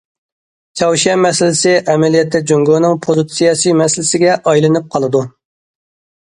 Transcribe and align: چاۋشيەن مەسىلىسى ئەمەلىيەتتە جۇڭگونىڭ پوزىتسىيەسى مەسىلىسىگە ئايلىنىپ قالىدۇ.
چاۋشيەن 0.79 1.19
مەسىلىسى 1.25 1.73
ئەمەلىيەتتە 1.93 2.41
جۇڭگونىڭ 2.53 2.97
پوزىتسىيەسى 3.05 3.75
مەسىلىسىگە 3.83 4.33
ئايلىنىپ 4.53 4.89
قالىدۇ. 4.97 5.23